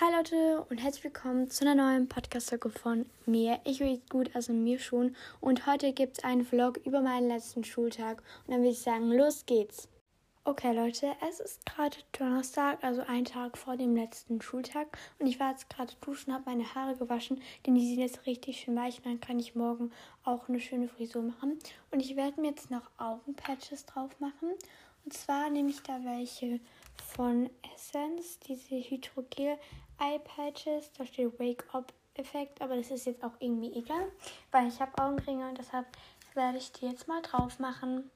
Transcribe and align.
Hi 0.00 0.14
Leute 0.14 0.64
und 0.70 0.78
herzlich 0.78 1.02
willkommen 1.02 1.50
zu 1.50 1.66
einer 1.66 1.74
neuen 1.74 2.08
Podcast-Folge 2.08 2.70
von 2.70 3.06
mir. 3.26 3.58
Ich 3.64 3.80
will 3.80 4.00
gut, 4.08 4.30
also 4.32 4.52
mir 4.52 4.78
schon. 4.78 5.16
Und 5.40 5.66
heute 5.66 5.92
gibt 5.92 6.18
es 6.18 6.24
einen 6.24 6.44
Vlog 6.44 6.76
über 6.84 7.00
meinen 7.00 7.26
letzten 7.26 7.64
Schultag. 7.64 8.22
Und 8.46 8.52
dann 8.52 8.60
würde 8.60 8.70
ich 8.70 8.78
sagen, 8.78 9.10
los 9.10 9.44
geht's. 9.44 9.88
Okay 10.44 10.72
Leute, 10.72 11.08
es 11.28 11.40
ist 11.40 11.66
gerade 11.66 11.96
Donnerstag, 12.16 12.78
also 12.84 13.02
ein 13.08 13.24
Tag 13.24 13.58
vor 13.58 13.76
dem 13.76 13.96
letzten 13.96 14.40
Schultag. 14.40 14.96
Und 15.18 15.26
ich 15.26 15.40
war 15.40 15.50
jetzt 15.50 15.68
gerade 15.68 15.92
duschen, 16.00 16.32
habe 16.32 16.44
meine 16.46 16.76
Haare 16.76 16.94
gewaschen, 16.94 17.42
denn 17.66 17.74
die 17.74 17.86
sind 17.88 17.98
jetzt 17.98 18.24
richtig 18.24 18.60
schön 18.60 18.76
weich. 18.76 18.98
Und 18.98 19.06
dann 19.06 19.20
kann 19.20 19.40
ich 19.40 19.56
morgen 19.56 19.90
auch 20.22 20.48
eine 20.48 20.60
schöne 20.60 20.86
Frisur 20.86 21.22
machen. 21.22 21.58
Und 21.90 22.00
ich 22.00 22.14
werde 22.14 22.40
mir 22.40 22.50
jetzt 22.50 22.70
noch 22.70 22.88
Augenpatches 22.98 23.84
drauf 23.84 24.12
machen. 24.20 24.50
Und 25.08 25.14
zwar 25.14 25.48
nehme 25.48 25.70
ich 25.70 25.82
da 25.82 26.04
welche 26.04 26.60
von 27.14 27.48
Essence, 27.74 28.38
diese 28.40 28.74
Hydrogel 28.74 29.56
Eye 29.98 30.18
Patches. 30.22 30.92
Da 30.92 31.06
steht 31.06 31.40
Wake 31.40 31.64
Up 31.72 31.94
Effekt, 32.12 32.60
aber 32.60 32.76
das 32.76 32.90
ist 32.90 33.06
jetzt 33.06 33.24
auch 33.24 33.32
irgendwie 33.38 33.72
egal, 33.72 34.12
weil 34.50 34.68
ich 34.68 34.78
habe 34.82 35.02
Augenringe 35.02 35.48
und 35.48 35.56
deshalb 35.56 35.86
werde 36.34 36.58
ich 36.58 36.72
die 36.72 36.84
jetzt 36.84 37.08
mal 37.08 37.22
drauf 37.22 37.58
machen. 37.58 38.10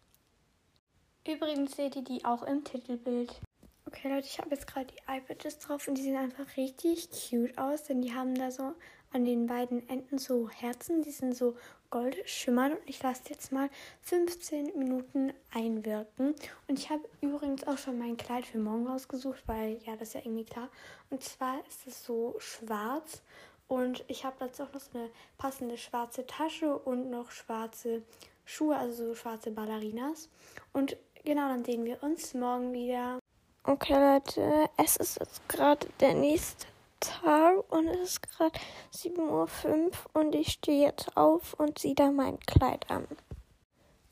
Übrigens 1.26 1.76
seht 1.76 1.96
ihr 1.96 2.04
die 2.04 2.26
auch 2.26 2.42
im 2.42 2.62
Titelbild. 2.62 3.40
Okay 3.86 4.12
Leute, 4.14 4.26
ich 4.26 4.38
habe 4.38 4.50
jetzt 4.50 4.66
gerade 4.66 4.88
die 4.92 5.00
Eye 5.10 5.22
Patches 5.22 5.60
drauf 5.60 5.88
und 5.88 5.94
die 5.94 6.02
sehen 6.02 6.18
einfach 6.18 6.58
richtig 6.58 7.08
cute 7.08 7.56
aus, 7.56 7.84
denn 7.84 8.02
die 8.02 8.14
haben 8.14 8.34
da 8.34 8.50
so 8.50 8.74
an 9.12 9.24
den 9.24 9.46
beiden 9.46 9.88
Enden 9.88 10.18
so 10.18 10.48
Herzen, 10.48 11.02
die 11.02 11.10
sind 11.10 11.36
so 11.36 11.56
gold 11.90 12.16
schimmernd 12.24 12.78
und 12.78 12.88
ich 12.88 13.02
lasse 13.02 13.22
jetzt 13.28 13.52
mal 13.52 13.68
15 14.00 14.78
Minuten 14.78 15.32
einwirken. 15.52 16.34
Und 16.66 16.78
ich 16.78 16.90
habe 16.90 17.02
übrigens 17.20 17.66
auch 17.66 17.78
schon 17.78 17.98
mein 17.98 18.16
Kleid 18.16 18.46
für 18.46 18.58
morgen 18.58 18.86
rausgesucht, 18.86 19.42
weil 19.46 19.78
ja, 19.84 19.94
das 19.96 20.08
ist 20.08 20.14
ja 20.14 20.20
irgendwie 20.24 20.44
klar. 20.44 20.68
Und 21.10 21.22
zwar 21.22 21.58
ist 21.68 21.86
es 21.86 22.04
so 22.04 22.34
schwarz 22.38 23.22
und 23.68 24.04
ich 24.08 24.24
habe 24.24 24.36
dazu 24.38 24.64
auch 24.64 24.72
noch 24.72 24.80
so 24.80 24.98
eine 24.98 25.10
passende 25.38 25.76
schwarze 25.76 26.26
Tasche 26.26 26.76
und 26.76 27.10
noch 27.10 27.30
schwarze 27.30 28.02
Schuhe, 28.44 28.76
also 28.76 29.08
so 29.08 29.14
schwarze 29.14 29.50
Ballerinas. 29.50 30.28
Und 30.72 30.96
genau, 31.24 31.48
dann 31.48 31.64
sehen 31.64 31.84
wir 31.84 32.02
uns 32.02 32.34
morgen 32.34 32.72
wieder. 32.72 33.18
Okay 33.64 33.94
Leute, 33.94 34.68
es 34.76 34.96
ist 34.96 35.20
jetzt 35.20 35.48
gerade 35.48 35.86
der 36.00 36.14
nächste 36.14 36.66
Tag 37.02 37.70
und 37.72 37.88
es 37.88 38.00
ist 38.00 38.22
gerade 38.22 38.58
7.05 38.94 39.18
Uhr 39.28 39.90
und 40.14 40.34
ich 40.34 40.52
stehe 40.52 40.86
jetzt 40.86 41.16
auf 41.16 41.54
und 41.54 41.78
ziehe 41.78 41.94
da 41.94 42.10
mein 42.10 42.38
Kleid 42.40 42.90
an. 42.90 43.06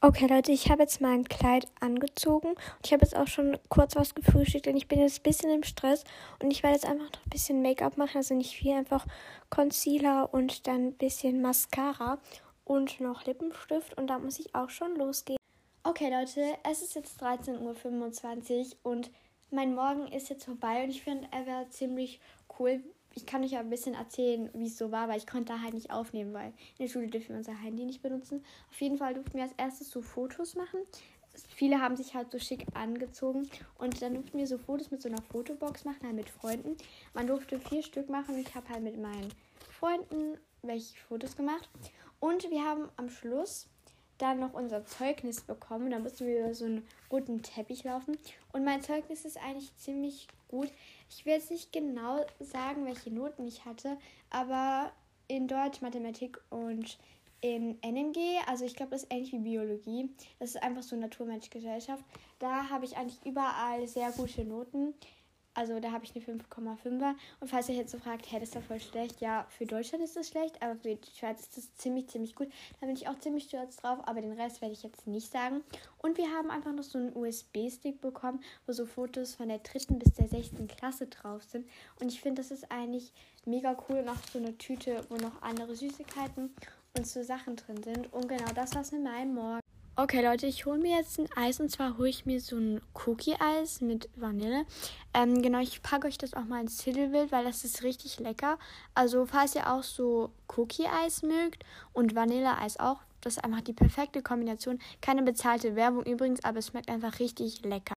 Okay, 0.03 0.27
Leute, 0.27 0.51
ich 0.51 0.71
habe 0.71 0.83
jetzt 0.83 1.01
mein 1.01 1.25
Kleid 1.25 1.69
angezogen 1.79 2.49
und 2.49 2.87
ich 2.87 2.93
habe 2.93 3.05
jetzt 3.05 3.15
auch 3.15 3.27
schon 3.27 3.59
kurz 3.69 3.97
was 3.97 4.15
gefrühstückt, 4.15 4.67
denn 4.67 4.77
ich 4.77 4.89
bin 4.89 4.99
jetzt 4.99 5.21
ein 5.21 5.23
bisschen 5.23 5.51
im 5.51 5.63
Stress 5.63 6.05
und 6.43 6.51
ich 6.51 6.63
werde 6.63 6.77
jetzt 6.77 6.87
einfach 6.87 7.05
noch 7.05 7.27
ein 7.27 7.31
bisschen 7.31 7.63
Make-up 7.63 7.97
machen, 7.97 8.17
also 8.17 8.35
nicht 8.35 8.57
viel, 8.57 8.73
einfach 8.73 9.07
Concealer 9.51 10.33
und 10.33 10.67
dann 10.67 10.89
ein 10.89 10.93
bisschen 10.95 11.43
Mascara 11.43 12.19
und 12.65 13.01
noch 13.01 13.27
Lippenstift 13.27 13.97
und 13.99 14.07
da 14.07 14.19
muss 14.19 14.41
ich 14.41 14.55
auch 14.55 14.71
schon 14.71 14.97
losgehen. 14.97 15.39
Okay, 15.83 16.11
Leute, 16.11 16.43
es 16.69 16.83
ist 16.83 16.95
jetzt 16.95 17.23
13.25 17.23 18.77
Uhr 18.85 18.93
und 18.93 19.11
mein 19.51 19.75
Morgen 19.75 20.07
ist 20.09 20.29
jetzt 20.29 20.45
vorbei 20.45 20.85
und 20.85 20.91
ich 20.91 21.03
finde, 21.03 21.29
er 21.31 21.47
wäre 21.47 21.69
ziemlich 21.69 22.21
cool. 22.59 22.83
Ich 23.15 23.27
kann 23.27 23.43
euch 23.43 23.53
ja 23.53 23.61
ein 23.61 23.71
bisschen 23.71 23.95
erzählen, 23.95 24.51
wie 24.55 24.67
es 24.67 24.79
so 24.79 24.93
war, 24.93 25.09
weil 25.09 25.19
ich 25.19 25.27
konnte 25.27 25.61
halt 25.61 25.75
nicht 25.75 25.91
aufnehmen, 25.91 26.33
weil 26.33 26.49
in 26.79 26.87
der 26.87 26.89
Schule 26.89 27.09
dürfen 27.09 27.31
wir 27.31 27.37
unser 27.39 27.57
Handy 27.57 27.85
nicht 27.85 28.03
benutzen. 28.03 28.45
Auf 28.71 28.81
jeden 28.81 28.99
Fall 28.99 29.15
durften 29.15 29.35
wir 29.35 29.43
als 29.43 29.55
erstes 29.57 29.91
so 29.91 30.01
Fotos 30.01 30.55
machen. 30.55 30.81
Viele 31.49 31.81
haben 31.81 31.97
sich 31.97 32.15
halt 32.15 32.31
so 32.31 32.39
schick 32.39 32.67
angezogen 32.75 33.49
und 33.79 34.01
dann 34.03 34.15
durften 34.15 34.39
wir 34.39 34.47
so 34.47 34.59
Fotos 34.59 34.91
mit 34.91 35.03
so 35.03 35.09
einer 35.09 35.23
Fotobox 35.23 35.85
machen, 35.85 36.05
halt 36.05 36.17
mit 36.17 36.29
Freunden. 36.29 36.77
Man 37.15 37.27
durfte 37.27 37.59
vier 37.59 37.83
Stück 37.83 38.09
machen 38.09 38.35
und 38.35 38.41
ich 38.41 38.55
habe 38.55 38.69
halt 38.69 38.83
mit 38.83 39.01
meinen 39.01 39.33
Freunden 39.79 40.39
welche 40.63 40.97
Fotos 40.99 41.37
gemacht. 41.37 41.69
Und 42.19 42.51
wir 42.51 42.65
haben 42.65 42.89
am 42.97 43.09
Schluss 43.09 43.69
dann 44.21 44.41
noch 44.41 44.55
unser 44.55 44.85
Zeugnis 44.85 45.41
bekommen. 45.41 45.91
Da 45.91 45.99
mussten 45.99 46.27
wir 46.27 46.41
über 46.41 46.55
so 46.55 46.65
einen 46.65 46.87
roten 47.11 47.43
Teppich 47.43 47.85
laufen. 47.85 48.19
Und 48.53 48.65
mein 48.65 48.83
Zeugnis 48.83 49.25
ist 49.25 49.39
eigentlich 49.39 49.75
ziemlich 49.77 50.29
gut. 50.49 50.71
Ich 51.09 51.25
will 51.25 51.35
jetzt 51.35 51.51
nicht 51.51 51.73
genau 51.73 52.25
sagen, 52.39 52.87
welche 52.87 53.11
Noten 53.11 53.47
ich 53.47 53.65
hatte, 53.65 53.97
aber 54.31 54.93
in 55.29 55.49
Deutsch, 55.49 55.81
Mathematik 55.81 56.41
und 56.51 56.99
in 57.41 57.81
NMG, 57.83 58.19
also 58.47 58.65
ich 58.65 58.77
glaube, 58.77 58.93
das 58.93 59.05
ist 59.05 59.13
ähnlich 59.13 59.33
wie 59.33 59.39
Biologie. 59.39 60.11
Das 60.39 60.51
ist 60.51 60.63
einfach 60.63 60.83
so 60.83 60.97
Naturmenschgesellschaft. 60.97 62.05
Da 62.39 62.69
habe 62.69 62.85
ich 62.85 62.97
eigentlich 62.97 63.25
überall 63.25 63.87
sehr 63.89 64.11
gute 64.13 64.45
Noten. 64.45 64.95
Also 65.61 65.79
da 65.79 65.93
habe 65.93 66.07
ich 66.07 66.17
eine 66.17 66.25
5,5er. 66.25 67.15
Und 67.39 67.49
falls 67.49 67.69
ihr 67.69 67.75
jetzt 67.75 67.93
so 67.93 67.99
fragt, 67.99 68.33
hey, 68.33 68.41
das 68.41 68.49
ist 68.49 68.57
doch 68.57 68.63
voll 68.63 68.81
schlecht. 68.81 69.21
Ja, 69.21 69.47
für 69.51 69.67
Deutschland 69.67 70.03
ist 70.03 70.17
das 70.17 70.29
schlecht, 70.29 70.63
aber 70.63 70.75
für 70.75 70.95
die 70.95 71.11
Schweiz 71.15 71.41
ist 71.41 71.55
das 71.55 71.75
ziemlich, 71.75 72.09
ziemlich 72.09 72.35
gut. 72.35 72.49
Da 72.81 72.87
bin 72.87 72.97
ich 72.97 73.09
auch 73.09 73.19
ziemlich 73.19 73.45
stolz 73.45 73.77
drauf, 73.77 73.99
aber 74.09 74.23
den 74.23 74.33
Rest 74.41 74.63
werde 74.63 74.73
ich 74.73 74.83
jetzt 74.83 75.07
nicht 75.07 75.31
sagen. 75.31 75.63
Und 75.99 76.17
wir 76.17 76.31
haben 76.31 76.51
einfach 76.51 76.73
noch 76.73 76.83
so 76.83 76.97
einen 76.97 77.15
USB-Stick 77.15 78.01
bekommen, 78.01 78.43
wo 78.67 78.73
so 78.73 78.87
Fotos 78.87 79.35
von 79.35 79.49
der 79.49 79.59
dritten 79.59 79.99
bis 79.99 80.15
der 80.15 80.29
sechsten 80.29 80.67
Klasse 80.67 81.09
drauf 81.09 81.43
sind. 81.43 81.69
Und 82.01 82.11
ich 82.11 82.23
finde, 82.23 82.41
das 82.41 82.51
ist 82.51 82.73
eigentlich 82.73 83.13
mega 83.45 83.77
cool. 83.91 83.99
Und 83.99 84.09
auch 84.09 84.17
so 84.33 84.39
eine 84.39 84.57
Tüte, 84.57 85.05
wo 85.11 85.17
noch 85.17 85.43
andere 85.43 85.77
Süßigkeiten 85.77 86.55
und 86.97 87.07
so 87.07 87.23
Sachen 87.23 87.57
drin 87.57 87.83
sind. 87.83 88.11
Und 88.15 88.29
genau 88.29 88.51
das 88.55 88.75
war's 88.75 88.93
mit 88.93 89.03
meinem 89.03 89.35
Morgen. 89.35 89.70
Okay, 89.97 90.25
Leute, 90.25 90.47
ich 90.47 90.65
hole 90.65 90.79
mir 90.79 90.97
jetzt 90.97 91.19
ein 91.19 91.29
Eis 91.37 91.61
und 91.61 91.71
zwar 91.71 91.99
hole 91.99 92.09
ich 92.09 92.25
mir 92.25 92.41
so 92.41 92.57
ein 92.57 92.81
Cookie-Eis 92.95 93.83
mit 93.83 94.09
Vanille. 94.17 94.65
Ähm, 95.13 95.43
genau, 95.43 95.59
ich 95.61 95.83
packe 95.83 96.07
euch 96.07 96.17
das 96.17 96.33
auch 96.33 96.45
mal 96.45 96.63
ins 96.63 96.79
Titelbild, 96.79 97.33
weil 97.33 97.45
das 97.45 97.65
ist 97.65 97.83
richtig 97.83 98.19
lecker. 98.19 98.59
Also, 98.95 99.27
falls 99.27 99.55
ihr 99.55 99.71
auch 99.71 99.83
so 99.83 100.31
Cookie-Eis 100.57 101.23
mögt 101.23 101.65
und 101.93 102.15
Vanille-Eis 102.15 102.79
auch, 102.79 103.01
das 103.21 103.37
ist 103.37 103.45
einfach 103.45 103.61
die 103.61 103.75
perfekte 103.75 104.23
Kombination. 104.23 104.79
Keine 105.03 105.23
bezahlte 105.23 105.77
Werbung 105.77 106.05
übrigens, 106.05 106.43
aber 106.45 106.61
es 106.61 106.69
schmeckt 106.69 106.89
einfach 106.89 107.19
richtig 107.19 107.63
lecker. 107.65 107.95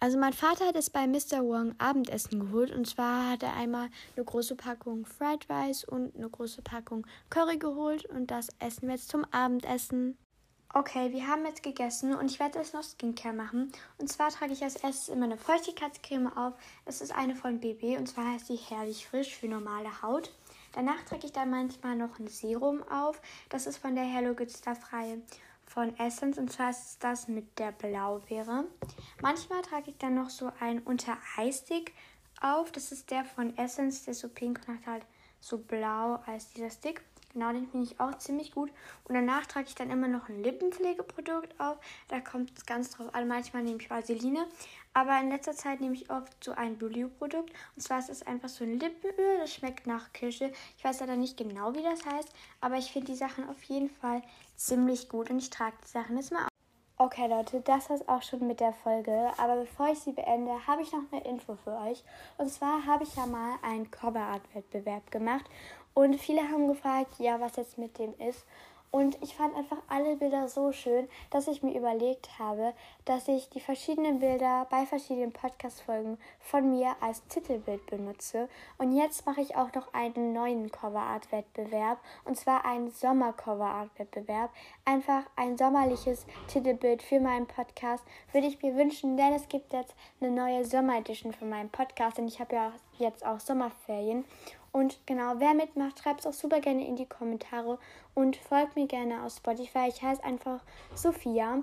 Also 0.00 0.18
mein 0.18 0.32
Vater 0.32 0.66
hat 0.66 0.76
es 0.76 0.90
bei 0.90 1.06
Mr. 1.06 1.42
Wong 1.42 1.74
Abendessen 1.78 2.40
geholt 2.40 2.70
und 2.70 2.86
zwar 2.86 3.30
hat 3.30 3.42
er 3.42 3.54
einmal 3.54 3.88
eine 4.14 4.24
große 4.24 4.54
Packung 4.54 5.06
Fried 5.06 5.48
Rice 5.48 5.84
und 5.84 6.14
eine 6.16 6.28
große 6.28 6.60
Packung 6.62 7.06
Curry 7.30 7.56
geholt 7.56 8.04
und 8.04 8.30
das 8.30 8.48
essen 8.58 8.88
wir 8.88 8.96
jetzt 8.96 9.08
zum 9.08 9.24
Abendessen. 9.30 10.18
Okay, 10.78 11.10
wir 11.10 11.26
haben 11.26 11.46
jetzt 11.46 11.62
gegessen 11.62 12.14
und 12.14 12.30
ich 12.30 12.38
werde 12.38 12.58
jetzt 12.58 12.74
noch 12.74 12.82
Skincare 12.82 13.32
machen. 13.32 13.72
Und 13.96 14.12
zwar 14.12 14.28
trage 14.28 14.52
ich 14.52 14.62
als 14.62 14.76
erstes 14.76 15.08
immer 15.08 15.24
eine 15.24 15.38
Feuchtigkeitscreme 15.38 16.36
auf. 16.36 16.52
Das 16.84 17.00
ist 17.00 17.16
eine 17.16 17.34
von 17.34 17.60
BB 17.60 17.96
und 17.96 18.06
zwar 18.06 18.32
heißt 18.32 18.50
die 18.50 18.56
Herrlich 18.56 19.06
Frisch 19.06 19.34
für 19.36 19.48
normale 19.48 20.02
Haut. 20.02 20.34
Danach 20.72 21.02
trage 21.04 21.24
ich 21.24 21.32
dann 21.32 21.48
manchmal 21.48 21.96
noch 21.96 22.18
ein 22.18 22.28
Serum 22.28 22.82
auf. 22.90 23.22
Das 23.48 23.66
ist 23.66 23.78
von 23.78 23.94
der 23.94 24.04
Hello 24.04 24.34
Good 24.34 24.50
Stuff 24.52 24.92
Reihe 24.92 25.22
von 25.64 25.98
Essence 25.98 26.36
und 26.36 26.52
zwar 26.52 26.68
ist 26.68 26.98
das 27.02 27.26
mit 27.26 27.58
der 27.58 27.72
Blaubeere. 27.72 28.66
Manchmal 29.22 29.62
trage 29.62 29.92
ich 29.92 29.96
dann 29.96 30.14
noch 30.14 30.28
so 30.28 30.52
einen 30.60 30.80
Unter-Eye-Stick 30.80 31.94
auf. 32.42 32.70
Das 32.70 32.92
ist 32.92 33.10
der 33.10 33.24
von 33.24 33.56
Essence, 33.56 34.04
der 34.04 34.12
so 34.12 34.28
pink 34.28 34.60
und 34.68 34.74
hat 34.74 34.86
halt 34.86 35.06
so 35.40 35.56
blau 35.56 36.20
als 36.26 36.50
dieser 36.50 36.68
Stick. 36.68 37.00
Genau, 37.36 37.52
den 37.52 37.68
finde 37.68 37.84
ich 37.84 38.00
auch 38.00 38.16
ziemlich 38.16 38.50
gut. 38.50 38.70
Und 39.04 39.14
danach 39.14 39.44
trage 39.44 39.66
ich 39.68 39.74
dann 39.74 39.90
immer 39.90 40.08
noch 40.08 40.30
ein 40.30 40.42
Lippenpflegeprodukt 40.42 41.60
auf. 41.60 41.76
Da 42.08 42.18
kommt 42.18 42.56
es 42.56 42.64
ganz 42.64 42.88
drauf 42.88 43.14
an. 43.14 43.28
Manchmal 43.28 43.62
nehme 43.62 43.78
ich 43.78 43.90
Vaseline. 43.90 44.46
Aber 44.94 45.20
in 45.20 45.28
letzter 45.28 45.52
Zeit 45.52 45.82
nehme 45.82 45.94
ich 45.94 46.10
oft 46.10 46.32
so 46.42 46.52
ein 46.52 46.78
Blue-Produkt. 46.78 47.52
Und 47.74 47.82
zwar 47.82 47.98
ist 47.98 48.08
es 48.08 48.26
einfach 48.26 48.48
so 48.48 48.64
ein 48.64 48.80
Lippenöl. 48.80 49.36
Das 49.38 49.52
schmeckt 49.52 49.86
nach 49.86 50.14
Kirsche. 50.14 50.50
Ich 50.78 50.84
weiß 50.84 51.00
leider 51.00 51.16
nicht 51.16 51.36
genau, 51.36 51.74
wie 51.74 51.82
das 51.82 52.06
heißt. 52.06 52.30
Aber 52.62 52.78
ich 52.78 52.90
finde 52.90 53.12
die 53.12 53.18
Sachen 53.18 53.46
auf 53.50 53.62
jeden 53.64 53.90
Fall 53.90 54.22
ziemlich 54.56 55.10
gut. 55.10 55.28
Und 55.28 55.36
ich 55.36 55.50
trage 55.50 55.76
die 55.84 55.88
Sachen 55.88 56.16
jetzt 56.16 56.32
mal 56.32 56.44
auf. 56.44 56.55
Okay 56.98 57.26
Leute, 57.26 57.60
das 57.60 57.90
war's 57.90 58.08
auch 58.08 58.22
schon 58.22 58.46
mit 58.46 58.58
der 58.58 58.72
Folge. 58.72 59.30
Aber 59.36 59.56
bevor 59.56 59.92
ich 59.92 59.98
sie 59.98 60.12
beende, 60.12 60.66
habe 60.66 60.80
ich 60.80 60.92
noch 60.92 61.02
eine 61.12 61.22
Info 61.24 61.54
für 61.62 61.76
euch. 61.76 62.02
Und 62.38 62.48
zwar 62.48 62.86
habe 62.86 63.04
ich 63.04 63.14
ja 63.14 63.26
mal 63.26 63.58
einen 63.60 63.90
Coverart-Wettbewerb 63.90 65.10
gemacht. 65.10 65.44
Und 65.92 66.18
viele 66.18 66.40
haben 66.40 66.68
gefragt, 66.68 67.18
ja, 67.18 67.38
was 67.38 67.56
jetzt 67.56 67.76
mit 67.76 67.98
dem 67.98 68.14
ist. 68.18 68.46
Und 68.96 69.22
ich 69.22 69.34
fand 69.34 69.54
einfach 69.54 69.76
alle 69.88 70.16
Bilder 70.16 70.48
so 70.48 70.72
schön, 70.72 71.06
dass 71.28 71.48
ich 71.48 71.62
mir 71.62 71.76
überlegt 71.76 72.38
habe, 72.38 72.72
dass 73.04 73.28
ich 73.28 73.50
die 73.50 73.60
verschiedenen 73.60 74.20
Bilder 74.20 74.66
bei 74.70 74.86
verschiedenen 74.86 75.34
Podcast-Folgen 75.34 76.16
von 76.40 76.70
mir 76.70 76.96
als 77.02 77.22
Titelbild 77.26 77.84
benutze. 77.84 78.48
Und 78.78 78.96
jetzt 78.96 79.26
mache 79.26 79.42
ich 79.42 79.54
auch 79.54 79.70
noch 79.74 79.92
einen 79.92 80.32
neuen 80.32 80.72
Coverart-Wettbewerb. 80.72 81.98
Und 82.24 82.38
zwar 82.38 82.64
einen 82.64 82.90
Sommer-Coverart-Wettbewerb. 82.90 84.50
Einfach 84.86 85.24
ein 85.36 85.58
sommerliches 85.58 86.24
Titelbild 86.48 87.02
für 87.02 87.20
meinen 87.20 87.46
Podcast 87.46 88.02
würde 88.32 88.46
ich 88.46 88.62
mir 88.62 88.76
wünschen, 88.76 89.18
denn 89.18 89.34
es 89.34 89.46
gibt 89.50 89.74
jetzt 89.74 89.94
eine 90.22 90.30
neue 90.30 90.64
Sommer-Edition 90.64 91.34
für 91.34 91.44
meinen 91.44 91.68
Podcast. 91.68 92.18
Und 92.18 92.28
ich 92.28 92.40
habe 92.40 92.54
ja 92.54 92.72
jetzt 92.96 93.26
auch 93.26 93.40
Sommerferien. 93.40 94.24
Und 94.76 94.98
genau, 95.06 95.32
wer 95.38 95.54
mitmacht, 95.54 95.98
schreibt 95.98 96.20
es 96.20 96.26
auch 96.26 96.34
super 96.34 96.60
gerne 96.60 96.86
in 96.86 96.96
die 96.96 97.06
Kommentare 97.06 97.78
und 98.12 98.36
folgt 98.36 98.76
mir 98.76 98.86
gerne 98.86 99.24
auf 99.24 99.32
Spotify. 99.34 99.88
Ich 99.88 100.02
heiße 100.02 100.22
einfach 100.22 100.60
Sophia. 100.94 101.62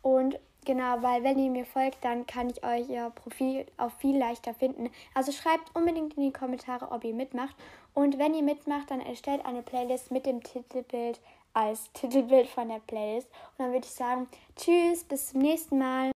Und 0.00 0.38
Genau, 0.66 1.02
weil 1.02 1.22
wenn 1.22 1.38
ihr 1.38 1.50
mir 1.50 1.66
folgt, 1.66 2.02
dann 2.06 2.26
kann 2.26 2.48
ich 2.48 2.64
euer 2.64 3.10
Profil 3.10 3.66
auch 3.76 3.90
viel 3.98 4.16
leichter 4.16 4.54
finden. 4.54 4.88
Also 5.12 5.30
schreibt 5.30 5.76
unbedingt 5.76 6.14
in 6.14 6.22
die 6.22 6.32
Kommentare, 6.32 6.90
ob 6.90 7.04
ihr 7.04 7.12
mitmacht. 7.12 7.54
Und 7.92 8.18
wenn 8.18 8.32
ihr 8.32 8.42
mitmacht, 8.42 8.90
dann 8.90 9.00
erstellt 9.02 9.44
eine 9.44 9.60
Playlist 9.60 10.10
mit 10.10 10.24
dem 10.24 10.42
Titelbild 10.42 11.20
als 11.52 11.92
Titelbild 11.92 12.46
von 12.48 12.70
der 12.70 12.80
Playlist. 12.86 13.28
Und 13.28 13.66
dann 13.66 13.72
würde 13.72 13.84
ich 13.84 13.92
sagen, 13.92 14.26
tschüss, 14.56 15.04
bis 15.04 15.32
zum 15.32 15.42
nächsten 15.42 15.76
Mal. 15.76 16.13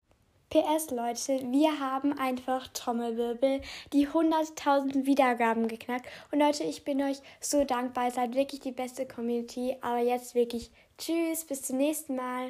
PS 0.50 0.90
Leute, 0.90 1.40
wir 1.50 1.78
haben 1.78 2.18
einfach 2.18 2.68
Trommelwirbel, 2.68 3.60
die 3.92 4.08
100.000 4.08 5.04
Wiedergaben 5.04 5.68
geknackt. 5.68 6.06
Und 6.32 6.38
Leute, 6.40 6.64
ich 6.64 6.84
bin 6.84 7.02
euch 7.02 7.18
so 7.40 7.64
dankbar. 7.64 8.06
Ihr 8.06 8.12
seid 8.12 8.34
wirklich 8.34 8.60
die 8.60 8.72
beste 8.72 9.06
Community. 9.06 9.76
Aber 9.82 9.98
jetzt 9.98 10.34
wirklich 10.34 10.70
tschüss, 10.96 11.44
bis 11.44 11.62
zum 11.62 11.76
nächsten 11.76 12.16
Mal. 12.16 12.46